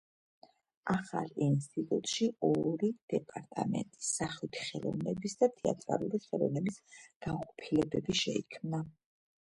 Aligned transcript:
ახალ 0.93 1.27
ინსტიტუტში 1.47 2.29
ორი 2.47 2.89
დეპარტამენტი: 3.13 4.03
სახვითი 4.07 4.65
ხელოვნების 4.71 5.39
და 5.43 5.51
თეატრალური 5.61 6.21
ხელოვნების 6.25 6.83
განყოფილებები 7.29 8.21
შეიქმნა. 8.23 8.81